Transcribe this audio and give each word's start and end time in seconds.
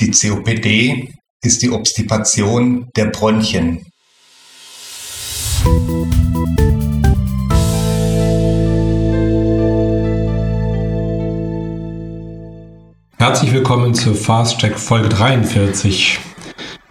Die 0.00 0.12
COPD 0.12 1.12
ist 1.42 1.60
die 1.60 1.72
Obstipation 1.72 2.88
der 2.94 3.06
Bronchien. 3.06 3.84
Herzlich 13.18 13.52
willkommen 13.52 13.92
zu 13.92 14.14
Fast 14.14 14.58
Check 14.60 14.78
Folge 14.78 15.08
43. 15.08 16.20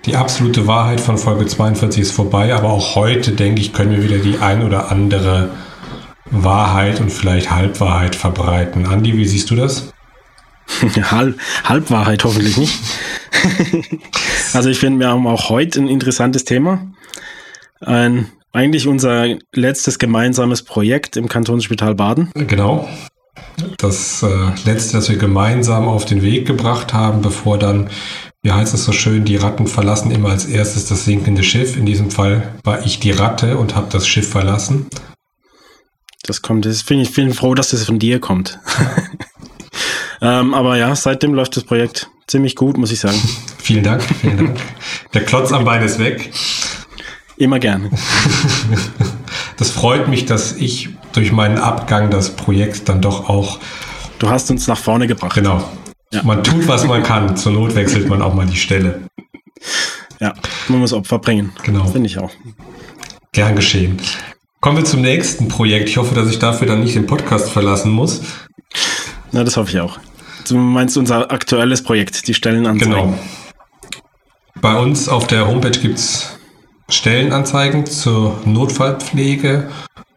Die 0.06 0.18
absolute 0.18 0.68
Wahrheit 0.68 1.00
von 1.00 1.18
Folge 1.18 1.46
42 1.46 2.02
ist 2.02 2.12
vorbei, 2.12 2.54
aber 2.54 2.72
auch 2.72 2.96
heute, 2.96 3.32
denke 3.32 3.62
ich, 3.62 3.72
können 3.72 3.92
wir 3.92 4.04
wieder 4.04 4.18
die 4.18 4.40
ein 4.40 4.62
oder 4.64 4.92
andere 4.92 5.56
Wahrheit 6.30 7.00
und 7.00 7.10
vielleicht 7.10 7.52
Halbwahrheit 7.52 8.18
verbreiten. 8.18 8.86
Andi, 8.86 9.16
wie 9.16 9.26
siehst 9.26 9.50
du 9.50 9.56
das? 9.56 9.94
Halb, 11.12 11.40
Halbwahrheit 11.64 12.24
hoffentlich 12.24 12.58
nicht. 12.58 12.80
also 14.54 14.70
ich 14.70 14.80
finde, 14.80 15.00
wir 15.00 15.10
haben 15.10 15.28
auch 15.28 15.50
heute 15.50 15.82
ein 15.82 15.88
interessantes 15.88 16.44
Thema. 16.44 16.92
Ein, 17.80 18.28
eigentlich 18.52 18.88
unser 18.88 19.38
letztes 19.54 20.00
gemeinsames 20.00 20.64
Projekt 20.64 21.18
im 21.18 21.30
Kantonsspital 21.30 21.96
Baden. 21.96 22.32
Genau. 22.34 22.88
Das 23.78 24.24
äh, 24.24 24.28
letzte, 24.66 24.98
das 24.98 25.10
wir 25.10 25.18
gemeinsam 25.18 25.88
auf 25.88 26.06
den 26.06 26.22
Weg 26.22 26.48
gebracht 26.48 26.94
haben, 26.94 27.22
bevor 27.22 27.58
dann, 27.58 27.90
wie 28.42 28.52
heißt 28.52 28.74
es 28.74 28.86
so 28.86 28.92
schön, 28.92 29.26
die 29.26 29.36
Ratten 29.36 29.68
verlassen 29.68 30.12
immer 30.12 30.30
als 30.30 30.46
erstes 30.46 30.86
das 30.86 31.06
sinkende 31.06 31.44
Schiff. 31.44 31.78
In 31.78 31.86
diesem 31.86 32.12
Fall 32.12 32.56
war 32.64 32.86
ich 32.86 33.00
die 33.00 33.12
Ratte 33.12 33.58
und 33.58 33.76
habe 33.76 33.88
das 33.92 34.08
Schiff 34.08 34.30
verlassen. 34.30 34.88
Das 36.24 36.42
kommt, 36.42 36.66
das 36.66 36.82
finde 36.82 37.04
ich, 37.04 37.14
bin 37.14 37.34
froh, 37.34 37.54
dass 37.54 37.70
das 37.70 37.86
von 37.86 38.00
dir 38.00 38.20
kommt. 38.20 38.60
ähm, 40.22 40.54
aber 40.54 40.78
ja, 40.78 40.96
seitdem 40.96 41.34
läuft 41.34 41.56
das 41.58 41.64
Projekt 41.64 42.10
ziemlich 42.28 42.56
gut, 42.56 42.78
muss 42.78 42.92
ich 42.92 43.00
sagen. 43.00 43.18
vielen 43.62 43.84
Dank, 43.84 44.04
vielen 44.22 44.38
Dank. 44.38 44.60
Der 45.14 45.24
Klotz 45.24 45.52
am 45.52 45.66
Bein 45.66 45.82
ist 45.82 46.00
weg. 46.00 46.32
Immer 47.38 47.60
gerne. 47.60 47.92
das 49.58 49.70
freut 49.70 50.08
mich, 50.08 50.26
dass 50.26 50.54
ich 50.54 50.90
durch 51.14 51.32
meinen 51.32 51.58
Abgang 51.58 52.10
das 52.10 52.36
Projekt 52.36 52.90
dann 52.90 53.02
doch 53.02 53.30
auch. 53.30 53.60
Du 54.20 54.30
hast 54.30 54.50
uns 54.50 54.68
nach 54.68 54.78
vorne 54.78 55.06
gebracht. 55.06 55.36
Genau. 55.36 55.64
Ja. 56.12 56.24
Man 56.24 56.44
tut, 56.44 56.68
was 56.68 56.86
man 56.86 57.04
kann. 57.04 57.38
Zur 57.38 57.52
Not 57.52 57.76
wechselt 57.76 58.10
man 58.10 58.22
auch 58.22 58.34
mal 58.34 58.46
die 58.48 58.56
Stelle. 58.56 59.02
Ja, 60.20 60.34
man 60.68 60.80
muss 60.80 60.94
Opfer 60.94 61.20
bringen. 61.20 61.52
Genau. 61.64 61.86
Finde 61.86 62.08
ich 62.08 62.18
auch. 62.18 62.32
Gern 63.34 63.56
geschehen. 63.56 63.98
Kommen 64.62 64.78
wir 64.78 64.86
zum 64.86 65.02
nächsten 65.02 65.48
Projekt. 65.48 65.90
Ich 65.90 65.98
hoffe, 65.98 66.16
dass 66.16 66.30
ich 66.30 66.40
dafür 66.40 66.66
dann 66.66 66.80
nicht 66.80 66.96
den 66.96 67.06
Podcast 67.06 67.50
verlassen 67.50 67.92
muss. 67.92 68.22
Na, 69.32 69.44
das 69.44 69.58
hoffe 69.58 69.70
ich 69.70 69.80
auch. 69.80 70.00
Du 70.50 70.58
meinst 70.58 70.98
unser 70.98 71.32
aktuelles 71.32 71.84
Projekt, 71.84 72.28
die 72.28 72.34
Stellenanzeigen. 72.34 72.94
Genau. 72.94 73.14
Bei 74.62 74.80
uns 74.80 75.08
auf 75.08 75.28
der 75.28 75.48
Homepage 75.48 75.80
gibt 75.80 76.00
es 76.00 76.38
Stellenanzeigen 76.90 77.86
zur 77.86 78.40
Notfallpflege, 78.46 79.70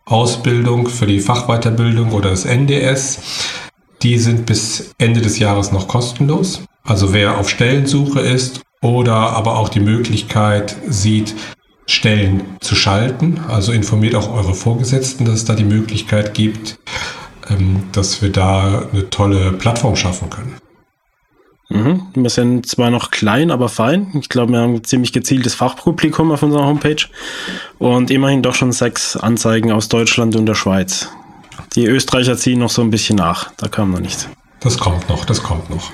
Ausbildung 0.06 0.88
für 0.88 1.06
die 1.06 1.20
Fachweiterbildung 1.20 2.12
oder 2.12 2.30
das 2.30 2.44
NDS. 2.44 3.18
Die 4.02 4.18
sind 4.18 4.46
bis 4.46 4.94
Ende 4.98 5.20
des 5.20 5.38
Jahres 5.38 5.72
noch 5.72 5.88
kostenlos. 5.88 6.62
Also 6.84 7.12
wer 7.12 7.38
auf 7.38 7.50
Stellensuche 7.50 8.20
ist 8.20 8.62
oder 8.80 9.14
aber 9.14 9.58
auch 9.58 9.68
die 9.68 9.80
Möglichkeit 9.80 10.76
sieht, 10.88 11.34
Stellen 11.86 12.56
zu 12.60 12.76
schalten. 12.76 13.40
Also 13.48 13.72
informiert 13.72 14.14
auch 14.14 14.32
eure 14.32 14.54
Vorgesetzten, 14.54 15.24
dass 15.24 15.34
es 15.36 15.44
da 15.44 15.54
die 15.54 15.64
Möglichkeit 15.64 16.34
gibt, 16.34 16.78
dass 17.92 18.22
wir 18.22 18.30
da 18.30 18.88
eine 18.92 19.10
tolle 19.10 19.52
Plattform 19.52 19.96
schaffen 19.96 20.30
können. 20.30 20.56
Mhm. 21.70 22.08
Wir 22.14 22.30
sind 22.30 22.66
zwar 22.66 22.90
noch 22.90 23.10
klein, 23.10 23.50
aber 23.50 23.68
fein. 23.68 24.08
Ich 24.20 24.28
glaube, 24.28 24.52
wir 24.52 24.60
haben 24.60 24.74
ein 24.74 24.84
ziemlich 24.84 25.12
gezieltes 25.12 25.54
Fachpublikum 25.54 26.32
auf 26.32 26.42
unserer 26.42 26.64
Homepage 26.64 27.06
und 27.78 28.10
immerhin 28.10 28.42
doch 28.42 28.54
schon 28.54 28.72
sechs 28.72 29.16
Anzeigen 29.16 29.70
aus 29.70 29.88
Deutschland 29.88 30.34
und 30.34 30.46
der 30.46 30.54
Schweiz. 30.54 31.08
Die 31.76 31.86
Österreicher 31.86 32.36
ziehen 32.36 32.58
noch 32.58 32.70
so 32.70 32.82
ein 32.82 32.90
bisschen 32.90 33.16
nach. 33.16 33.52
Da 33.56 33.68
kam 33.68 33.92
noch 33.92 34.00
nichts. 34.00 34.28
Das 34.58 34.78
kommt 34.78 35.08
noch, 35.08 35.24
das 35.24 35.42
kommt 35.42 35.70
noch. 35.70 35.92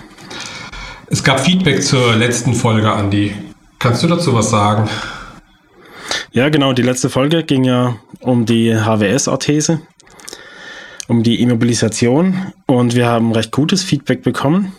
Es 1.08 1.22
gab 1.22 1.40
Feedback 1.40 1.82
zur 1.82 2.16
letzten 2.16 2.54
Folge, 2.54 2.90
Andi. 2.90 3.34
Kannst 3.78 4.02
du 4.02 4.08
dazu 4.08 4.34
was 4.34 4.50
sagen? 4.50 4.88
Ja, 6.32 6.48
genau. 6.48 6.72
Die 6.72 6.82
letzte 6.82 7.10
Folge 7.10 7.44
ging 7.44 7.64
ja 7.64 7.96
um 8.20 8.46
die 8.46 8.74
HWS-Orthese, 8.74 9.82
um 11.08 11.22
die 11.22 11.40
Immobilisation 11.40 12.52
und 12.66 12.94
wir 12.94 13.06
haben 13.06 13.32
recht 13.32 13.52
gutes 13.52 13.82
Feedback 13.82 14.22
bekommen. 14.22 14.72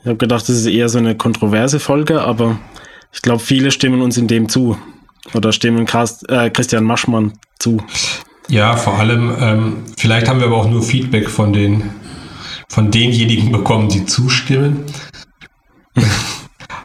Ich 0.00 0.06
habe 0.06 0.16
gedacht, 0.16 0.42
das 0.42 0.56
ist 0.56 0.66
eher 0.66 0.88
so 0.88 0.98
eine 0.98 1.14
kontroverse 1.14 1.78
Folge, 1.78 2.22
aber 2.22 2.58
ich 3.12 3.22
glaube, 3.22 3.40
viele 3.40 3.70
stimmen 3.70 4.00
uns 4.00 4.16
in 4.16 4.26
dem 4.26 4.48
zu. 4.48 4.78
Oder 5.34 5.52
stimmen 5.52 5.86
äh, 6.28 6.50
Christian 6.50 6.84
Maschmann 6.84 7.34
zu. 7.58 7.82
Ja, 8.48 8.76
vor 8.76 8.94
allem, 8.98 9.32
ähm, 9.40 9.76
vielleicht 9.96 10.28
haben 10.28 10.40
wir 10.40 10.46
aber 10.46 10.56
auch 10.56 10.68
nur 10.68 10.82
Feedback 10.82 11.28
von 11.28 11.52
den 11.52 11.90
von 12.68 12.90
denjenigen 12.90 13.50
bekommen, 13.52 13.88
die 13.88 14.06
zustimmen. 14.06 14.84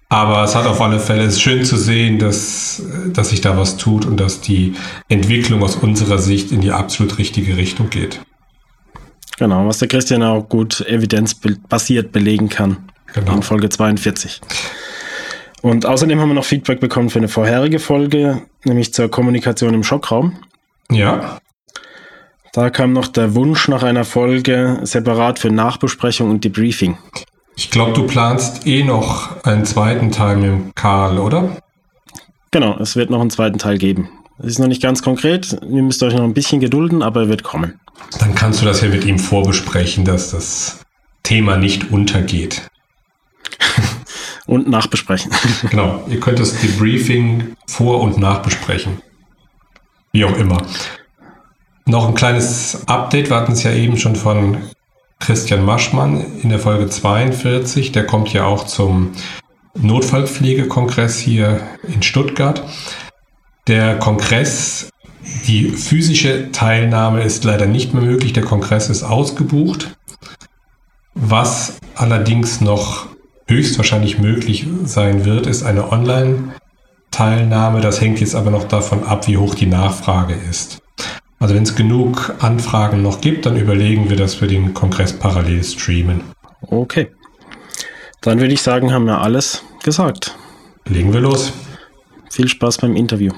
aber 0.09 0.43
es 0.43 0.55
hat 0.55 0.65
auf 0.65 0.81
alle 0.81 0.99
Fälle, 0.99 1.23
es 1.23 1.35
ist 1.35 1.41
schön 1.41 1.63
zu 1.63 1.77
sehen, 1.77 2.17
dass, 2.17 2.81
dass 3.13 3.29
sich 3.29 3.41
da 3.41 3.55
was 3.55 3.77
tut 3.77 4.05
und 4.05 4.19
dass 4.19 4.41
die 4.41 4.73
Entwicklung 5.09 5.61
aus 5.63 5.75
unserer 5.75 6.17
Sicht 6.17 6.51
in 6.51 6.61
die 6.61 6.71
absolut 6.71 7.19
richtige 7.19 7.55
Richtung 7.55 7.89
geht. 7.91 8.19
Genau, 9.37 9.67
was 9.67 9.79
der 9.79 9.87
Christian 9.87 10.23
auch 10.23 10.47
gut 10.47 10.81
evidenzbasiert 10.81 12.11
belegen 12.11 12.49
kann. 12.49 12.89
Genau. 13.13 13.33
In 13.33 13.43
Folge 13.43 13.69
42. 13.69 14.41
Und 15.61 15.85
außerdem 15.85 16.19
haben 16.19 16.29
wir 16.29 16.35
noch 16.35 16.45
Feedback 16.45 16.79
bekommen 16.79 17.09
für 17.09 17.19
eine 17.19 17.27
vorherige 17.27 17.79
Folge, 17.79 18.41
nämlich 18.65 18.93
zur 18.93 19.09
Kommunikation 19.09 19.73
im 19.73 19.83
Schockraum. 19.83 20.37
Ja. 20.91 21.39
Da 22.53 22.69
kam 22.69 22.93
noch 22.93 23.07
der 23.07 23.35
Wunsch 23.35 23.67
nach 23.67 23.83
einer 23.83 24.05
Folge 24.05 24.79
separat 24.83 25.39
für 25.39 25.49
Nachbesprechung 25.49 26.29
und 26.29 26.43
Debriefing. 26.43 26.97
Ich 27.57 27.71
glaube, 27.71 27.93
du 27.93 28.05
planst 28.05 28.67
eh 28.67 28.83
noch 28.83 29.43
einen 29.43 29.65
zweiten 29.65 30.11
Teil 30.11 30.37
mit 30.37 30.75
Karl, 30.75 31.17
oder? 31.19 31.57
Genau, 32.51 32.77
es 32.79 32.95
wird 32.95 33.09
noch 33.09 33.21
einen 33.21 33.29
zweiten 33.29 33.57
Teil 33.57 33.77
geben. 33.77 34.09
Es 34.37 34.47
ist 34.47 34.59
noch 34.59 34.67
nicht 34.67 34.81
ganz 34.81 35.01
konkret, 35.01 35.57
ihr 35.61 35.83
müsst 35.83 36.03
euch 36.03 36.13
noch 36.13 36.23
ein 36.23 36.33
bisschen 36.33 36.59
gedulden, 36.59 37.01
aber 37.01 37.21
er 37.21 37.29
wird 37.29 37.43
kommen. 37.43 37.79
Dann 38.19 38.35
kannst 38.35 38.61
du 38.61 38.65
das 38.65 38.81
ja 38.81 38.89
mit 38.89 39.05
ihm 39.05 39.19
vorbesprechen, 39.19 40.05
dass 40.05 40.31
das 40.31 40.79
Thema 41.23 41.57
nicht 41.57 41.91
untergeht. 41.91 42.69
und 44.45 44.69
nachbesprechen. 44.69 45.31
Genau, 45.69 46.03
ihr 46.07 46.19
könnt 46.19 46.39
das 46.39 46.59
Debriefing 46.59 47.55
vor- 47.67 48.01
und 48.01 48.17
nachbesprechen. 48.17 49.01
Wie 50.11 50.25
auch 50.25 50.37
immer. 50.37 50.61
Noch 51.85 52.07
ein 52.07 52.15
kleines 52.15 52.87
Update, 52.87 53.29
wir 53.29 53.37
hatten 53.37 53.51
es 53.51 53.63
ja 53.63 53.71
eben 53.71 53.97
schon 53.97 54.15
von 54.15 54.57
Christian 55.19 55.63
Maschmann 55.63 56.39
in 56.41 56.49
der 56.49 56.59
Folge 56.59 56.89
42. 56.89 57.91
Der 57.91 58.05
kommt 58.05 58.33
ja 58.33 58.45
auch 58.45 58.65
zum 58.65 59.11
Notfallpflegekongress 59.75 61.19
hier 61.19 61.61
in 61.83 62.01
Stuttgart. 62.01 62.63
Der 63.67 63.97
Kongress, 63.97 64.89
die 65.47 65.69
physische 65.69 66.51
Teilnahme 66.51 67.23
ist 67.23 67.43
leider 67.43 67.65
nicht 67.67 67.93
mehr 67.93 68.03
möglich. 68.03 68.33
Der 68.33 68.43
Kongress 68.43 68.89
ist 68.89 69.03
ausgebucht. 69.03 69.95
Was 71.13 71.77
allerdings 71.95 72.61
noch 72.61 73.07
höchstwahrscheinlich 73.47 74.17
möglich 74.19 74.65
sein 74.85 75.23
wird, 75.23 75.47
ist 75.47 75.63
eine 75.63 75.91
Online-Teilnahme. 75.91 77.81
Das 77.81 78.01
hängt 78.01 78.19
jetzt 78.19 78.35
aber 78.35 78.51
noch 78.51 78.65
davon 78.65 79.03
ab, 79.03 79.27
wie 79.27 79.37
hoch 79.37 79.55
die 79.55 79.67
Nachfrage 79.67 80.33
ist. 80.49 80.79
Also 81.39 81.53
wenn 81.53 81.63
es 81.63 81.75
genug 81.75 82.33
Anfragen 82.39 83.01
noch 83.01 83.21
gibt, 83.21 83.45
dann 83.45 83.57
überlegen 83.57 84.09
wir, 84.09 84.17
dass 84.17 84.41
wir 84.41 84.47
den 84.47 84.73
Kongress 84.73 85.13
parallel 85.13 85.63
streamen. 85.63 86.21
Okay. 86.61 87.11
Dann 88.21 88.39
würde 88.39 88.53
ich 88.53 88.61
sagen, 88.63 88.91
haben 88.91 89.05
wir 89.05 89.21
alles 89.21 89.63
gesagt. 89.83 90.35
Legen 90.87 91.13
wir 91.13 91.19
los. 91.19 91.53
Viel 92.31 92.47
Spaß 92.47 92.79
beim 92.79 92.95
Interview. 92.95 93.31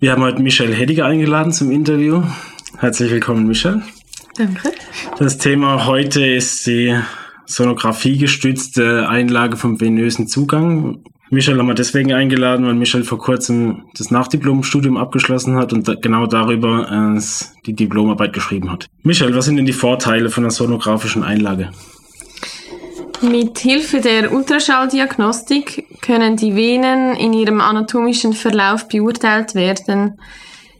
Wir 0.00 0.12
haben 0.12 0.22
heute 0.22 0.40
Michelle 0.40 0.74
Hediger 0.74 1.06
eingeladen 1.06 1.52
zum 1.52 1.72
Interview. 1.72 2.22
Herzlich 2.78 3.10
willkommen, 3.10 3.48
Michelle. 3.48 3.82
Danke. 4.36 4.72
Das 5.18 5.38
Thema 5.38 5.86
heute 5.86 6.24
ist 6.24 6.66
die 6.66 6.96
sonografiegestützte 7.46 9.08
Einlage 9.08 9.56
vom 9.56 9.80
venösen 9.80 10.28
Zugang. 10.28 11.02
Michelle 11.30 11.58
haben 11.58 11.66
wir 11.66 11.74
deswegen 11.74 12.12
eingeladen, 12.12 12.64
weil 12.64 12.74
Michelle 12.74 13.04
vor 13.04 13.18
kurzem 13.18 13.86
das 13.96 14.10
Nachdiplomstudium 14.10 14.96
abgeschlossen 14.96 15.56
hat 15.56 15.72
und 15.72 16.00
genau 16.00 16.26
darüber 16.26 17.16
äh, 17.16 17.20
die 17.66 17.74
Diplomarbeit 17.74 18.32
geschrieben 18.32 18.70
hat. 18.70 18.86
Michelle, 19.02 19.34
was 19.34 19.46
sind 19.46 19.56
denn 19.56 19.66
die 19.66 19.72
Vorteile 19.72 20.30
von 20.30 20.44
einer 20.44 20.52
sonografischen 20.52 21.24
Einlage? 21.24 21.70
Mit 23.20 23.58
Hilfe 23.58 24.00
der 24.00 24.32
Ultraschalldiagnostik 24.32 26.00
können 26.00 26.36
die 26.36 26.54
Venen 26.54 27.16
in 27.16 27.32
ihrem 27.32 27.60
anatomischen 27.60 28.32
Verlauf 28.32 28.86
beurteilt 28.86 29.56
werden. 29.56 30.20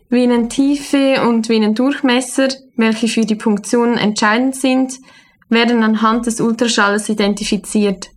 Venentiefe 0.08 1.20
und 1.26 1.48
Venendurchmesser, 1.48 2.48
welche 2.76 3.08
für 3.08 3.22
die 3.22 3.34
Punktion 3.34 3.96
entscheidend 3.96 4.54
sind, 4.54 4.94
werden 5.48 5.82
anhand 5.82 6.26
des 6.26 6.40
Ultraschalles 6.40 7.08
identifiziert. 7.08 8.10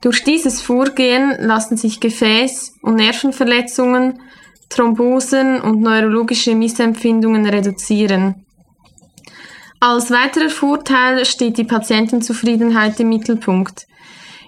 Durch 0.00 0.24
dieses 0.24 0.60
Vorgehen 0.60 1.36
lassen 1.38 1.76
sich 1.76 2.00
Gefäß- 2.00 2.72
und 2.82 2.96
Nervenverletzungen, 2.96 4.20
Thrombosen 4.70 5.60
und 5.60 5.80
neurologische 5.82 6.56
Missempfindungen 6.56 7.46
reduzieren. 7.46 8.45
Als 9.80 10.10
weiterer 10.10 10.48
Vorteil 10.48 11.24
steht 11.26 11.58
die 11.58 11.64
Patientenzufriedenheit 11.64 12.98
im 12.98 13.10
Mittelpunkt. 13.10 13.86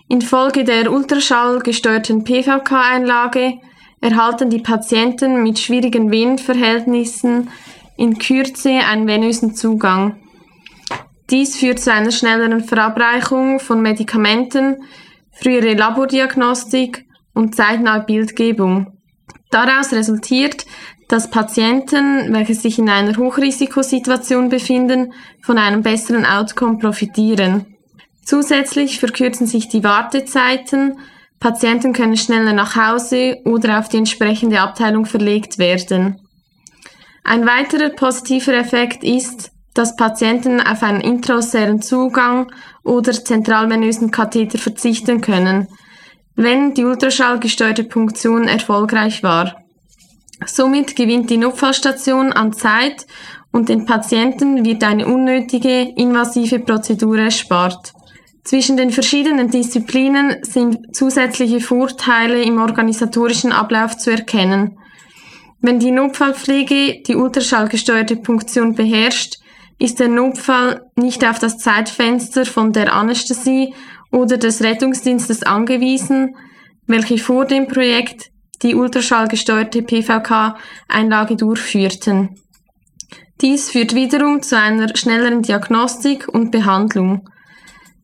Infolge 0.08 0.64
der 0.64 0.90
ultraschallgesteuerten 0.90 2.24
PVK-Einlage 2.24 3.58
erhalten 4.00 4.48
die 4.48 4.60
Patienten 4.60 5.42
mit 5.42 5.58
schwierigen 5.58 6.10
Venenverhältnissen 6.10 7.50
in 7.98 8.18
Kürze 8.18 8.70
einen 8.70 9.06
venösen 9.06 9.54
Zugang. 9.54 10.16
Dies 11.28 11.56
führt 11.56 11.80
zu 11.80 11.92
einer 11.92 12.10
schnelleren 12.10 12.64
Verabreichung 12.64 13.60
von 13.60 13.82
Medikamenten, 13.82 14.84
frühere 15.30 15.74
Labordiagnostik 15.74 17.04
und 17.34 17.54
zeitnahe 17.54 18.04
Bildgebung. 18.04 18.98
Daraus 19.50 19.92
resultiert, 19.92 20.64
dass 21.08 21.30
Patienten, 21.30 22.32
welche 22.32 22.54
sich 22.54 22.78
in 22.78 22.88
einer 22.88 23.16
Hochrisikosituation 23.16 24.50
befinden, 24.50 25.14
von 25.42 25.58
einem 25.58 25.82
besseren 25.82 26.26
Outcome 26.26 26.78
profitieren. 26.78 27.66
Zusätzlich 28.24 29.00
verkürzen 29.00 29.46
sich 29.46 29.68
die 29.68 29.82
Wartezeiten, 29.82 30.98
Patienten 31.40 31.92
können 31.92 32.16
schneller 32.16 32.52
nach 32.52 32.76
Hause 32.76 33.38
oder 33.44 33.78
auf 33.78 33.88
die 33.88 33.96
entsprechende 33.96 34.60
Abteilung 34.60 35.06
verlegt 35.06 35.58
werden. 35.58 36.20
Ein 37.24 37.46
weiterer 37.46 37.90
positiver 37.90 38.54
Effekt 38.54 39.04
ist, 39.04 39.52
dass 39.74 39.96
Patienten 39.96 40.60
auf 40.60 40.82
einen 40.82 41.00
intraosären 41.00 41.80
Zugang 41.80 42.50
oder 42.82 43.12
zentralvenösen 43.12 44.10
Katheter 44.10 44.58
verzichten 44.58 45.20
können, 45.20 45.68
wenn 46.34 46.74
die 46.74 46.84
ultraschallgesteuerte 46.84 47.84
Punktion 47.84 48.48
erfolgreich 48.48 49.22
war. 49.22 49.67
Somit 50.46 50.96
gewinnt 50.96 51.30
die 51.30 51.36
Notfallstation 51.36 52.32
an 52.32 52.52
Zeit 52.52 53.06
und 53.52 53.68
den 53.68 53.86
Patienten 53.86 54.64
wird 54.64 54.84
eine 54.84 55.06
unnötige 55.06 55.92
invasive 55.96 56.60
Prozedur 56.60 57.18
erspart. 57.18 57.92
Zwischen 58.44 58.76
den 58.76 58.90
verschiedenen 58.90 59.50
Disziplinen 59.50 60.42
sind 60.42 60.96
zusätzliche 60.96 61.60
Vorteile 61.60 62.42
im 62.42 62.58
organisatorischen 62.58 63.52
Ablauf 63.52 63.98
zu 63.98 64.10
erkennen. 64.10 64.78
Wenn 65.60 65.80
die 65.80 65.90
Notfallpflege 65.90 67.02
die 67.06 67.16
ultraschallgesteuerte 67.16 68.16
Punktion 68.16 68.74
beherrscht, 68.74 69.38
ist 69.78 70.00
der 70.00 70.08
Notfall 70.08 70.82
nicht 70.96 71.26
auf 71.26 71.38
das 71.38 71.58
Zeitfenster 71.58 72.46
von 72.46 72.72
der 72.72 72.92
Anästhesie 72.92 73.74
oder 74.10 74.38
des 74.38 74.62
Rettungsdienstes 74.62 75.42
angewiesen, 75.42 76.36
welche 76.86 77.18
vor 77.18 77.44
dem 77.44 77.68
Projekt 77.68 78.30
die 78.62 78.74
ultraschallgesteuerte 78.74 79.82
PVK-Einlage 79.82 81.36
durchführten. 81.36 82.36
Dies 83.40 83.70
führt 83.70 83.94
wiederum 83.94 84.42
zu 84.42 84.58
einer 84.58 84.94
schnelleren 84.96 85.42
Diagnostik 85.42 86.28
und 86.28 86.50
Behandlung. 86.50 87.28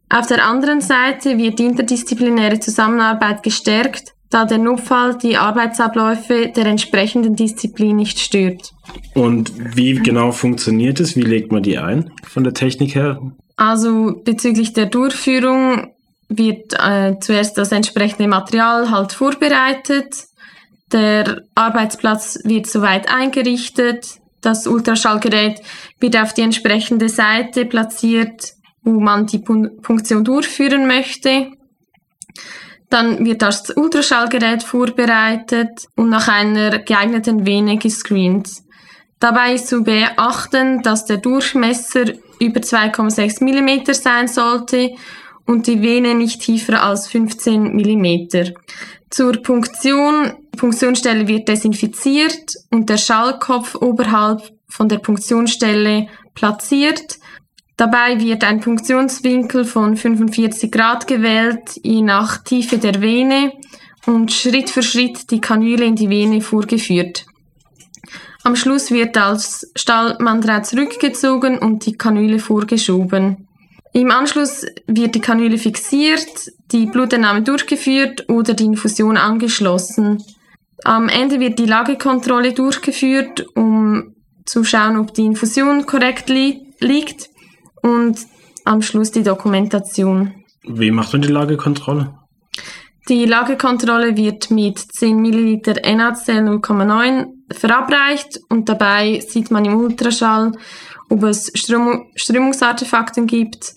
Auf 0.08 0.28
der 0.28 0.46
anderen 0.46 0.80
Seite 0.80 1.38
wird 1.38 1.58
die 1.58 1.64
interdisziplinäre 1.64 2.60
Zusammenarbeit 2.60 3.42
gestärkt, 3.42 4.12
da 4.30 4.44
der 4.44 4.58
Notfall 4.58 5.18
die 5.18 5.36
Arbeitsabläufe 5.36 6.52
der 6.54 6.66
entsprechenden 6.66 7.34
Disziplin 7.34 7.96
nicht 7.96 8.20
stört. 8.20 8.72
Und 9.14 9.52
wie 9.76 9.94
genau 9.94 10.30
funktioniert 10.30 11.00
es? 11.00 11.16
Wie 11.16 11.22
legt 11.22 11.50
man 11.50 11.62
die 11.62 11.78
ein 11.78 12.12
von 12.28 12.44
der 12.44 12.54
Technik 12.54 12.94
her? 12.94 13.20
Also 13.56 14.20
bezüglich 14.24 14.72
der 14.72 14.86
Durchführung 14.86 15.94
wird 16.28 16.74
äh, 16.78 17.14
zuerst 17.20 17.58
das 17.58 17.72
entsprechende 17.72 18.28
Material 18.28 18.90
halt 18.90 19.12
vorbereitet. 19.12 20.14
Der 20.94 21.42
Arbeitsplatz 21.56 22.38
wird 22.44 22.68
soweit 22.68 23.10
eingerichtet. 23.10 24.20
Das 24.40 24.68
Ultraschallgerät 24.68 25.60
wird 25.98 26.16
auf 26.16 26.34
die 26.34 26.42
entsprechende 26.42 27.08
Seite 27.08 27.66
platziert, 27.66 28.52
wo 28.82 29.00
man 29.00 29.26
die 29.26 29.40
Punktion 29.40 30.22
durchführen 30.22 30.86
möchte. 30.86 31.48
Dann 32.90 33.26
wird 33.26 33.42
das 33.42 33.70
Ultraschallgerät 33.76 34.62
vorbereitet 34.62 35.88
und 35.96 36.10
nach 36.10 36.28
einer 36.28 36.78
geeigneten 36.78 37.44
Vene 37.44 37.76
gescreent. 37.76 38.48
Dabei 39.18 39.54
ist 39.54 39.66
zu 39.66 39.82
beachten, 39.82 40.80
dass 40.82 41.06
der 41.06 41.16
Durchmesser 41.16 42.04
über 42.38 42.60
2,6 42.60 43.42
mm 43.42 43.92
sein 43.94 44.28
sollte 44.28 44.92
und 45.46 45.66
die 45.66 45.82
Vene 45.82 46.14
nicht 46.14 46.40
tiefer 46.40 46.82
als 46.82 47.08
15 47.08 47.74
mm. 47.74 48.28
Zur 49.10 49.32
Punktion. 49.42 50.32
Punktionsstelle 50.56 51.28
wird 51.28 51.48
desinfiziert 51.48 52.54
und 52.70 52.88
der 52.88 52.96
Schallkopf 52.96 53.74
oberhalb 53.74 54.42
von 54.68 54.88
der 54.88 54.98
Punktionsstelle 54.98 56.08
platziert. 56.34 57.18
Dabei 57.76 58.20
wird 58.20 58.44
ein 58.44 58.60
Punktionswinkel 58.60 59.64
von 59.64 59.96
45 59.96 60.70
Grad 60.70 61.06
gewählt, 61.06 61.80
je 61.82 62.02
nach 62.02 62.38
Tiefe 62.38 62.78
der 62.78 63.00
Vene 63.00 63.52
und 64.06 64.32
Schritt 64.32 64.70
für 64.70 64.82
Schritt 64.82 65.30
die 65.30 65.40
Kanüle 65.40 65.84
in 65.84 65.96
die 65.96 66.08
Vene 66.08 66.40
vorgeführt. 66.40 67.26
Am 68.44 68.56
Schluss 68.56 68.90
wird 68.90 69.16
als 69.16 69.70
Stahlmandraht 69.74 70.66
zurückgezogen 70.66 71.58
und 71.58 71.86
die 71.86 71.94
Kanüle 71.94 72.38
vorgeschoben. 72.38 73.48
Im 73.96 74.10
Anschluss 74.10 74.66
wird 74.88 75.14
die 75.14 75.20
Kanüle 75.20 75.56
fixiert, 75.56 76.50
die 76.72 76.86
Blutentnahme 76.86 77.42
durchgeführt 77.42 78.28
oder 78.28 78.52
die 78.52 78.64
Infusion 78.64 79.16
angeschlossen. 79.16 80.20
Am 80.82 81.08
Ende 81.08 81.38
wird 81.38 81.60
die 81.60 81.66
Lagekontrolle 81.66 82.54
durchgeführt, 82.54 83.46
um 83.54 84.16
zu 84.46 84.64
schauen, 84.64 84.98
ob 84.98 85.14
die 85.14 85.24
Infusion 85.24 85.86
korrekt 85.86 86.28
li 86.28 86.74
liegt 86.80 87.30
und 87.82 88.18
am 88.64 88.82
Schluss 88.82 89.12
die 89.12 89.22
Dokumentation. 89.22 90.34
Wie 90.64 90.90
macht 90.90 91.12
man 91.12 91.22
die 91.22 91.28
Lagekontrolle? 91.28 92.18
Die 93.08 93.26
Lagekontrolle 93.26 94.16
wird 94.16 94.50
mit 94.50 94.78
10 94.78 95.20
ml 95.20 95.60
NaCl 95.94 96.48
0,9 96.48 97.26
verabreicht 97.52 98.40
und 98.48 98.68
dabei 98.68 99.20
sieht 99.20 99.52
man 99.52 99.64
im 99.64 99.76
Ultraschall, 99.76 100.52
ob 101.14 101.22
es 101.22 101.50
Ström 101.54 102.06
Strömungsartefakten 102.16 103.26
gibt 103.26 103.74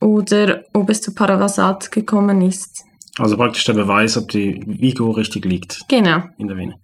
oder 0.00 0.64
ob 0.72 0.88
es 0.90 1.00
zu 1.00 1.14
Paravasat 1.14 1.92
gekommen 1.92 2.40
ist. 2.42 2.84
Also 3.18 3.36
praktisch 3.36 3.64
der 3.64 3.74
Beweis, 3.74 4.16
ob 4.16 4.28
die 4.30 4.62
Vigo 4.66 5.10
richtig 5.10 5.44
liegt. 5.44 5.80
Genau. 5.88 6.22
In 6.38 6.48
der 6.48 6.56
Vene. 6.56 6.74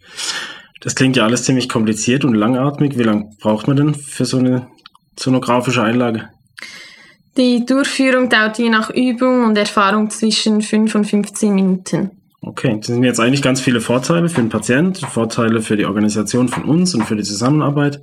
Das 0.80 0.94
klingt 0.94 1.16
ja 1.16 1.24
alles 1.24 1.44
ziemlich 1.44 1.68
kompliziert 1.68 2.24
und 2.24 2.34
langatmig. 2.34 2.98
Wie 2.98 3.02
lange 3.02 3.30
braucht 3.40 3.66
man 3.66 3.76
denn 3.76 3.94
für 3.94 4.26
so 4.26 4.38
eine 4.38 4.68
sonografische 5.18 5.82
Einlage? 5.82 6.28
Die 7.36 7.64
Durchführung 7.64 8.28
dauert 8.28 8.58
je 8.58 8.68
nach 8.68 8.90
Übung 8.90 9.44
und 9.44 9.56
Erfahrung 9.56 10.10
zwischen 10.10 10.60
5 10.60 10.94
und 10.94 11.04
15 11.04 11.54
Minuten. 11.54 12.10
Okay, 12.40 12.76
das 12.76 12.86
sind 12.86 13.02
jetzt 13.02 13.20
eigentlich 13.20 13.42
ganz 13.42 13.60
viele 13.60 13.80
Vorteile 13.80 14.28
für 14.28 14.40
den 14.40 14.48
Patient, 14.48 14.98
Vorteile 14.98 15.60
für 15.60 15.76
die 15.76 15.86
Organisation 15.86 16.48
von 16.48 16.64
uns 16.64 16.94
und 16.94 17.04
für 17.04 17.16
die 17.16 17.22
Zusammenarbeit. 17.22 18.00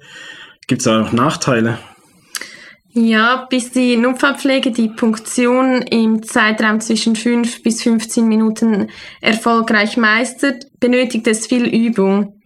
Gibt 0.67 0.81
es 0.81 0.85
da 0.85 0.99
noch 0.99 1.11
Nachteile? 1.11 1.77
Ja, 2.97 3.45
bis 3.49 3.71
die 3.71 3.97
Notfallpflege 3.97 4.71
die 4.71 4.87
Punktion 4.87 5.81
im 5.81 6.23
Zeitraum 6.23 6.79
zwischen 6.79 7.17
5 7.17 7.61
bis 7.61 7.83
15 7.83 8.25
Minuten 8.25 8.89
erfolgreich 9.19 9.97
meistert, 9.97 10.67
benötigt 10.79 11.27
es 11.27 11.45
viel 11.45 11.65
Übung. 11.65 12.41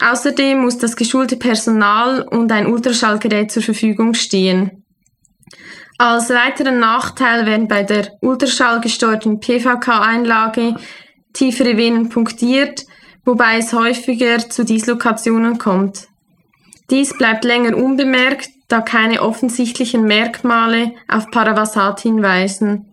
Außerdem 0.00 0.60
muss 0.60 0.78
das 0.78 0.96
geschulte 0.96 1.36
Personal 1.36 2.22
und 2.22 2.50
ein 2.50 2.66
Ultraschallgerät 2.66 3.52
zur 3.52 3.62
Verfügung 3.62 4.14
stehen. 4.14 4.84
Als 5.98 6.30
weiteren 6.30 6.80
Nachteil 6.80 7.46
werden 7.46 7.68
bei 7.68 7.84
der 7.84 8.08
ultraschallgesteuerten 8.22 9.38
PVK-Einlage 9.38 10.74
tiefere 11.32 11.76
Venen 11.76 12.08
punktiert, 12.08 12.86
wobei 13.24 13.58
es 13.58 13.72
häufiger 13.72 14.38
zu 14.50 14.64
Dislokationen 14.64 15.58
kommt. 15.58 16.08
Dies 16.92 17.16
bleibt 17.16 17.44
länger 17.44 17.74
unbemerkt, 17.74 18.50
da 18.68 18.82
keine 18.82 19.22
offensichtlichen 19.22 20.04
Merkmale 20.04 20.92
auf 21.08 21.30
Paravasat 21.30 22.00
hinweisen. 22.00 22.84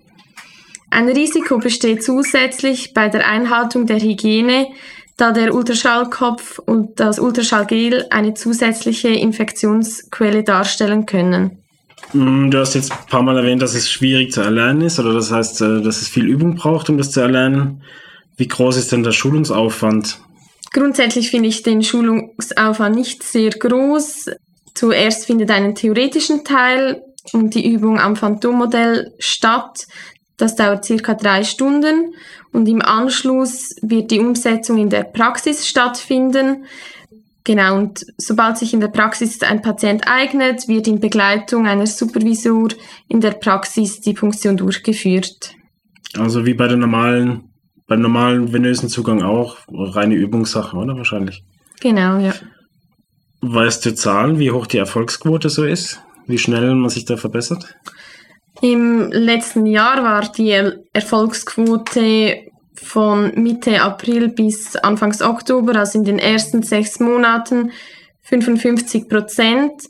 Ein 0.89 1.10
Risiko 1.10 1.58
besteht 1.58 2.01
zusätzlich 2.01 2.94
bei 2.94 3.10
der 3.10 3.27
Einhaltung 3.27 3.86
der 3.88 4.00
Hygiene, 4.00 4.68
da 5.18 5.34
der 5.34 5.53
Ultraschallkopf 5.53 6.60
und 6.60 7.01
das 7.01 7.20
Ultraschallgel 7.20 8.08
eine 8.10 8.34
zusätzliche 8.36 9.10
Infektionsquelle 9.10 10.44
darstellen 10.44 11.06
können. 11.06 11.60
Mm, 12.13 12.50
du 12.50 12.58
hast 12.58 12.75
jetzt 12.75 12.94
ein 12.94 13.06
paar 13.10 13.22
Mal 13.22 13.36
erwähnt, 13.36 13.62
dass 13.62 13.75
es 13.75 13.91
schwierig 13.91 14.32
zu 14.32 14.39
erlernen 14.39 14.82
ist, 14.82 14.98
oder 14.98 15.13
das 15.13 15.29
heißt, 15.29 15.62
äh, 15.62 15.82
dass 15.82 16.01
es 16.01 16.08
viel 16.08 16.25
Übung 16.25 16.56
braucht, 16.56 16.89
um 16.89 16.98
das 16.98 17.12
zu 17.12 17.20
erlernen. 17.20 17.84
Wie 18.38 18.48
groß 18.48 18.77
ist 18.77 18.94
denn 18.94 19.03
der 19.03 19.12
Schulungsaufwand? 19.12 20.22
Grundsätzlich 20.71 21.29
finde 21.31 21.49
ich 21.49 21.63
den 21.63 21.83
Schulungsaufwand 21.83 22.95
nicht 22.95 23.23
sehr 23.23 23.49
groß. 23.49 24.29
Zuerst 24.75 25.25
findet 25.25 25.51
einen 25.51 25.75
theoretischen 25.75 26.43
Teil 26.43 27.01
und 27.33 27.55
die 27.55 27.71
Übung 27.71 27.99
am 27.99 28.15
Phantommodell 28.15 29.13
statt. 29.19 29.88
Das 30.38 30.55
dauert 30.55 30.85
circa 30.85 31.15
drei 31.15 31.43
Stunden 31.43 32.13
und 32.53 32.67
im 32.67 32.81
Anschluss 32.81 33.75
wird 33.81 34.11
die 34.11 34.19
Umsetzung 34.19 34.77
in 34.77 34.89
der 34.89 35.03
Praxis 35.03 35.67
stattfinden. 35.67 36.65
Genau, 37.43 37.77
und 37.77 38.05
sobald 38.17 38.57
sich 38.57 38.73
in 38.73 38.79
der 38.79 38.89
Praxis 38.89 39.41
ein 39.41 39.61
Patient 39.61 40.07
eignet, 40.07 40.67
wird 40.67 40.88
in 40.88 40.99
Begleitung 40.99 41.67
einer 41.67 41.88
Supervisor 41.88 42.69
in 43.07 43.21
der 43.21 43.31
Praxis 43.31 44.01
die 44.01 44.13
Punktion 44.13 44.55
durchgeführt. 44.55 45.55
Also 46.17 46.45
wie 46.45 46.53
bei 46.53 46.67
der 46.67 46.77
normalen, 46.77 47.49
beim 47.89 48.01
normalen 48.01 48.53
venösen 48.53 48.88
Zugang 48.88 49.22
auch, 49.22 49.58
reine 49.67 50.15
Übungssache, 50.15 50.77
oder 50.77 50.96
wahrscheinlich? 50.96 51.43
Genau, 51.81 52.19
ja. 52.19 52.34
Weißt 53.41 53.86
du 53.86 53.96
Zahlen, 53.96 54.39
wie 54.39 54.51
hoch 54.51 54.67
die 54.67 54.77
Erfolgsquote 54.77 55.50
so 55.50 55.65
ist? 55.65 56.01
Wie 56.27 56.38
schnell 56.38 56.75
man 56.75 56.89
sich 56.89 57.05
da 57.05 57.17
verbessert? 57.17 57.75
Im 58.62 59.12
letzten 59.12 59.65
Jahr 59.65 60.03
war 60.03 60.31
die 60.31 60.55
Erfolgsquote 60.93 62.43
von 62.75 63.31
Mitte 63.36 63.81
April 63.81 64.29
bis 64.29 64.75
Anfangs 64.75 65.22
Oktober, 65.22 65.75
also 65.75 65.98
in 65.98 66.05
den 66.05 66.19
ersten 66.19 66.62
sechs 66.62 67.00
Monaten, 67.00 67.72
55 68.24 69.10
Prozent. 69.10 69.84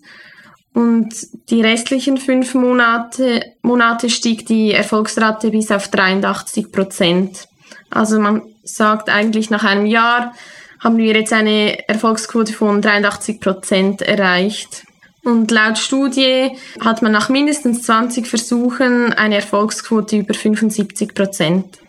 Und 0.73 1.09
die 1.49 1.61
restlichen 1.61 2.17
fünf 2.17 2.53
Monate, 2.53 3.41
Monate 3.63 4.09
stieg 4.09 4.45
die 4.45 4.71
Erfolgsrate 4.71 5.49
bis 5.49 5.71
auf 5.71 5.89
83 5.89 6.71
Prozent. 6.71 7.47
Also 7.89 8.19
man 8.19 8.43
sagt 8.63 9.09
eigentlich 9.09 9.49
nach 9.49 9.63
einem 9.63 9.85
Jahr 9.85 10.33
haben 10.79 10.97
wir 10.97 11.13
jetzt 11.13 11.33
eine 11.33 11.87
Erfolgsquote 11.89 12.53
von 12.53 12.81
83 12.81 13.39
Prozent 13.39 14.01
erreicht. 14.01 14.85
Und 15.23 15.51
laut 15.51 15.77
Studie 15.77 16.51
hat 16.79 17.01
man 17.01 17.11
nach 17.11 17.29
mindestens 17.29 17.83
20 17.83 18.25
Versuchen 18.25 19.11
eine 19.13 19.35
Erfolgsquote 19.35 20.17
über 20.17 20.33
75 20.33 21.13
Prozent. 21.13 21.79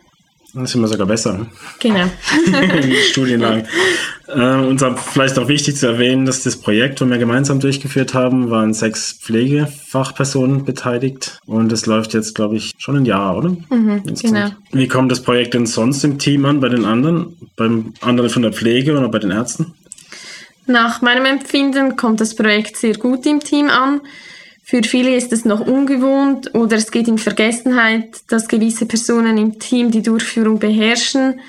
Das 0.52 0.72
sind 0.72 0.80
wir 0.80 0.88
sogar 0.88 1.06
besser. 1.06 1.34
Ne? 1.34 1.46
Genau. 1.78 2.06
Studienlang. 3.10 3.64
äh, 4.26 4.56
uns 4.56 4.84
vielleicht 5.12 5.38
auch 5.38 5.48
wichtig 5.48 5.76
zu 5.76 5.86
erwähnen, 5.86 6.26
dass 6.26 6.42
das 6.42 6.56
Projekt, 6.56 7.00
das 7.00 7.08
wir 7.08 7.18
gemeinsam 7.18 7.60
durchgeführt 7.60 8.14
haben, 8.14 8.50
waren 8.50 8.74
sechs 8.74 9.12
Pflegefachpersonen 9.12 10.64
beteiligt. 10.64 11.38
Und 11.46 11.70
es 11.72 11.86
läuft 11.86 12.14
jetzt, 12.14 12.34
glaube 12.34 12.56
ich, 12.56 12.72
schon 12.78 12.96
ein 12.96 13.04
Jahr, 13.04 13.36
oder? 13.36 13.50
Mhm, 13.70 14.02
genau. 14.20 14.50
Wie 14.72 14.88
kommt 14.88 15.12
das 15.12 15.22
Projekt 15.22 15.54
denn 15.54 15.66
sonst 15.66 16.02
im 16.04 16.18
Team 16.18 16.44
an, 16.44 16.60
bei 16.60 16.68
den 16.68 16.84
anderen? 16.84 17.36
Beim 17.56 17.94
anderen 18.00 18.30
von 18.30 18.42
der 18.42 18.52
Pflege 18.52 18.96
oder 18.96 19.08
bei 19.08 19.18
den 19.18 19.30
Ärzten? 19.30 19.74
Nach 20.66 21.02
meinem 21.02 21.26
Empfinden 21.26 21.96
kommt 21.96 22.20
das 22.20 22.34
Projekt 22.34 22.76
sehr 22.76 22.96
gut 22.96 23.26
im 23.26 23.40
Team 23.40 23.68
an. 23.68 24.00
Für 24.70 24.84
viele 24.84 25.16
ist 25.16 25.32
es 25.32 25.44
noch 25.44 25.66
ungewohnt 25.66 26.54
oder 26.54 26.76
es 26.76 26.92
geht 26.92 27.08
in 27.08 27.18
Vergessenheit, 27.18 28.20
dass 28.28 28.46
gewisse 28.46 28.86
Personen 28.86 29.36
im 29.36 29.58
Team 29.58 29.90
die 29.90 30.00
Durchführung 30.00 30.60
beherrschen. 30.60 31.40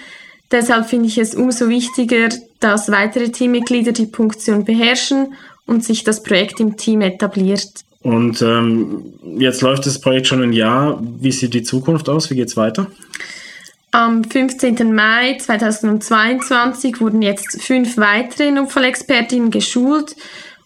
Deshalb 0.50 0.90
finde 0.90 1.06
ich 1.06 1.20
es 1.20 1.36
umso 1.36 1.70
wichtiger, 1.70 2.30
dass 2.60 2.90
weitere 2.90 3.30
Teammitglieder 3.30 3.92
die 3.92 4.08
Punktion 4.08 4.66
beherrschen 4.66 5.36
und 5.68 5.84
sich 5.84 6.04
das 6.04 6.24
Projekt 6.24 6.60
im 6.62 6.78
Team 6.78 7.01
etabliert. 7.01 7.70
Und 8.01 8.42
ähm, 8.42 9.13
jetzt 9.38 9.62
läuft 9.62 9.86
das 9.86 10.01
Projekt 10.01 10.25
schon 10.25 10.42
ein 10.42 10.54
Jahr. 10.54 11.00
Wie 11.20 11.32
sieht 11.32 11.54
die 11.54 11.62
Zukunft 11.62 12.10
aus? 12.10 12.32
Wie 12.32 12.36
geht 12.36 12.48
es 12.48 12.58
weiter? 12.58 12.88
Am 13.92 14.24
15. 14.24 14.96
Mai 14.96 15.38
2022 15.38 17.00
wurden 17.00 17.22
jetzt 17.22 17.62
fünf 17.62 17.98
weitere 17.98 18.50
Notfallexpertinnen 18.50 19.51
geschult 19.51 20.16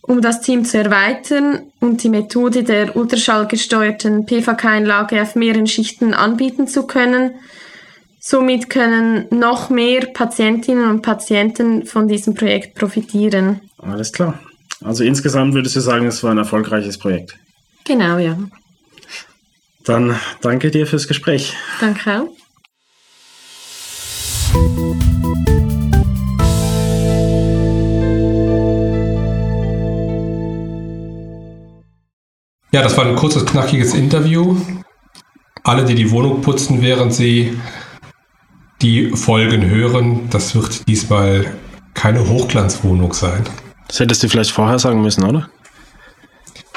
um 0.07 0.21
das 0.21 0.41
Team 0.41 0.65
zu 0.65 0.77
erweitern 0.77 1.71
und 1.79 2.03
die 2.03 2.09
Methode 2.09 2.63
der 2.63 2.95
ultraschallgesteuerten 2.95 4.25
PVK-Einlage 4.25 5.21
auf 5.21 5.35
mehreren 5.35 5.67
Schichten 5.67 6.13
anbieten 6.13 6.67
zu 6.67 6.85
können. 6.85 7.31
Somit 8.19 8.69
können 8.69 9.27
noch 9.31 9.69
mehr 9.69 10.07
Patientinnen 10.07 10.89
und 10.89 11.01
Patienten 11.01 11.85
von 11.85 12.07
diesem 12.07 12.33
Projekt 12.33 12.75
profitieren. 12.75 13.61
Alles 13.77 14.11
klar. 14.11 14.39
Also 14.83 15.03
insgesamt 15.03 15.53
würdest 15.53 15.75
du 15.75 15.79
sagen, 15.79 16.07
es 16.07 16.23
war 16.23 16.31
ein 16.31 16.37
erfolgreiches 16.37 16.97
Projekt. 16.97 17.37
Genau, 17.85 18.17
ja. 18.17 18.37
Dann 19.83 20.19
danke 20.41 20.71
dir 20.71 20.87
fürs 20.87 21.07
Gespräch. 21.07 21.53
Danke 21.79 22.21
auch. 22.21 22.29
Ja, 32.75 32.81
das 32.81 32.97
war 32.97 33.05
ein 33.05 33.15
kurzes, 33.15 33.45
knackiges 33.45 33.93
Interview. 33.93 34.57
Alle, 35.63 35.85
die 35.85 35.95
die 35.95 36.11
Wohnung 36.11 36.41
putzen, 36.41 36.81
während 36.81 37.13
sie 37.13 37.57
die 38.81 39.11
Folgen 39.11 39.69
hören, 39.69 40.29
das 40.29 40.53
wird 40.55 40.85
diesmal 40.85 41.53
keine 41.93 42.27
Hochglanzwohnung 42.27 43.13
sein. 43.13 43.45
Das 43.87 44.01
hättest 44.01 44.23
du 44.23 44.27
vielleicht 44.27 44.51
vorher 44.51 44.77
sagen 44.77 45.01
müssen, 45.01 45.23
oder? 45.23 45.47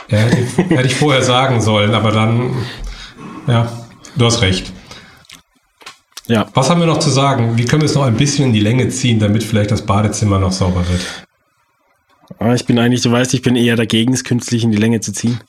Ja, 0.08 0.18
hätte, 0.18 0.36
hätte 0.76 0.86
ich 0.86 0.94
vorher 0.94 1.22
sagen 1.24 1.60
sollen, 1.60 1.92
aber 1.92 2.12
dann, 2.12 2.54
ja, 3.48 3.68
du 4.14 4.24
hast 4.24 4.40
recht. 4.40 4.72
Ja. 6.28 6.46
Was 6.54 6.70
haben 6.70 6.78
wir 6.78 6.86
noch 6.86 7.00
zu 7.00 7.10
sagen? 7.10 7.58
Wie 7.58 7.64
können 7.64 7.82
wir 7.82 7.86
es 7.86 7.96
noch 7.96 8.04
ein 8.04 8.16
bisschen 8.16 8.44
in 8.44 8.52
die 8.52 8.60
Länge 8.60 8.88
ziehen, 8.90 9.18
damit 9.18 9.42
vielleicht 9.42 9.72
das 9.72 9.82
Badezimmer 9.82 10.38
noch 10.38 10.52
sauber 10.52 10.88
wird? 10.88 11.27
Ah, 12.38 12.54
ich 12.54 12.66
bin 12.66 12.78
eigentlich, 12.78 13.02
du 13.02 13.10
weißt, 13.10 13.34
ich 13.34 13.42
bin 13.42 13.56
eher 13.56 13.76
dagegen, 13.76 14.12
es 14.12 14.22
künstlich 14.22 14.62
in 14.62 14.70
die 14.70 14.78
Länge 14.78 15.00
zu 15.00 15.12
ziehen. 15.12 15.40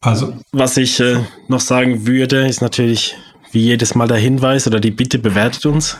Also, 0.00 0.34
was 0.52 0.76
ich 0.76 0.98
äh, 1.00 1.20
noch 1.48 1.60
sagen 1.60 2.06
würde, 2.06 2.46
ist 2.46 2.60
natürlich 2.60 3.16
wie 3.52 3.60
jedes 3.60 3.94
Mal 3.94 4.08
der 4.08 4.16
Hinweis 4.16 4.66
oder 4.66 4.80
die 4.80 4.90
Bitte 4.90 5.18
bewertet 5.18 5.64
uns, 5.66 5.96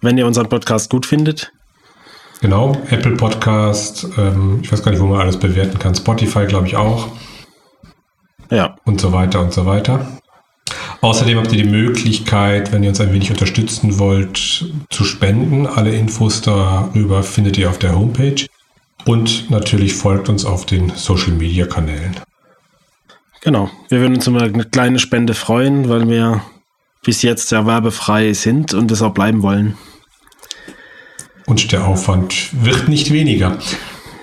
wenn 0.00 0.18
ihr 0.18 0.26
unseren 0.26 0.48
Podcast 0.48 0.90
gut 0.90 1.06
findet. 1.06 1.52
Genau, 2.40 2.76
Apple 2.90 3.16
Podcast, 3.16 4.08
ähm, 4.18 4.60
ich 4.62 4.72
weiß 4.72 4.82
gar 4.82 4.90
nicht, 4.90 5.00
wo 5.00 5.06
man 5.06 5.20
alles 5.20 5.38
bewerten 5.38 5.78
kann. 5.78 5.94
Spotify, 5.94 6.46
glaube 6.46 6.66
ich, 6.66 6.76
auch. 6.76 7.08
Ja. 8.50 8.76
Und 8.84 9.00
so 9.00 9.12
weiter 9.12 9.40
und 9.40 9.52
so 9.52 9.66
weiter. 9.66 10.18
Außerdem 11.00 11.38
habt 11.38 11.52
ihr 11.52 11.62
die 11.62 11.70
Möglichkeit, 11.70 12.72
wenn 12.72 12.82
ihr 12.82 12.90
uns 12.90 13.00
ein 13.00 13.12
wenig 13.12 13.30
unterstützen 13.30 13.98
wollt, 13.98 14.66
zu 14.90 15.04
spenden. 15.04 15.66
Alle 15.66 15.94
Infos 15.94 16.42
darüber 16.42 17.22
findet 17.22 17.56
ihr 17.56 17.70
auf 17.70 17.78
der 17.78 17.96
Homepage. 17.96 18.46
Und 19.06 19.50
natürlich 19.50 19.94
folgt 19.94 20.28
uns 20.28 20.44
auf 20.44 20.66
den 20.66 20.90
Social 20.94 21.32
Media 21.32 21.66
Kanälen. 21.66 22.16
Genau. 23.42 23.70
Wir 23.88 24.00
würden 24.00 24.16
uns 24.16 24.26
über 24.26 24.42
eine 24.42 24.64
kleine 24.64 24.98
Spende 24.98 25.34
freuen, 25.34 25.88
weil 25.88 26.08
wir 26.08 26.42
bis 27.02 27.22
jetzt 27.22 27.48
sehr 27.48 27.66
werbefrei 27.66 28.32
sind 28.34 28.74
und 28.74 28.90
es 28.90 29.02
auch 29.02 29.14
bleiben 29.14 29.42
wollen. 29.42 29.76
Und 31.46 31.72
der 31.72 31.86
Aufwand 31.86 32.50
wird 32.64 32.88
nicht 32.88 33.10
weniger. 33.10 33.58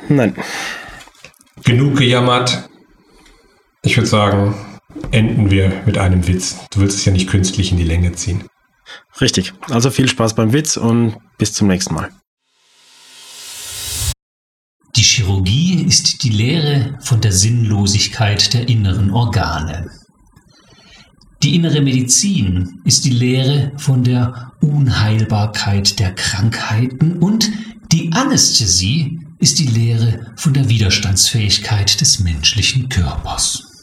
Nein. 0.07 0.35
Genug 1.63 1.97
gejammert. 1.97 2.69
Ich 3.81 3.97
würde 3.97 4.07
sagen, 4.07 4.55
enden 5.11 5.49
wir 5.49 5.81
mit 5.85 5.97
einem 5.97 6.27
Witz. 6.27 6.57
Du 6.71 6.79
willst 6.79 6.97
es 6.97 7.05
ja 7.05 7.11
nicht 7.11 7.29
künstlich 7.29 7.71
in 7.71 7.77
die 7.77 7.83
Länge 7.83 8.13
ziehen. 8.13 8.43
Richtig. 9.19 9.53
Also 9.69 9.89
viel 9.89 10.07
Spaß 10.07 10.35
beim 10.35 10.53
Witz 10.53 10.77
und 10.77 11.17
bis 11.37 11.53
zum 11.53 11.67
nächsten 11.67 11.95
Mal. 11.95 12.11
Die 14.97 15.03
Chirurgie 15.03 15.83
ist 15.83 16.23
die 16.23 16.29
Lehre 16.29 16.97
von 17.01 17.21
der 17.21 17.31
Sinnlosigkeit 17.31 18.51
der 18.55 18.67
inneren 18.67 19.11
Organe. 19.11 19.91
Die 21.43 21.53
innere 21.53 21.81
Medizin 21.81 22.81
ist 22.83 23.05
die 23.05 23.11
Lehre 23.11 23.73
von 23.77 24.03
der 24.03 24.53
Unheilbarkeit 24.59 25.99
der 25.99 26.15
Krankheiten 26.15 27.19
und 27.19 27.51
die 27.91 28.11
Anästhesie 28.11 29.19
ist 29.37 29.59
die 29.59 29.67
Lehre 29.67 30.33
von 30.35 30.55
der 30.55 30.67
Widerstandsfähigkeit 30.67 32.01
des 32.01 32.19
menschlichen 32.19 32.89
Körpers. 32.89 33.76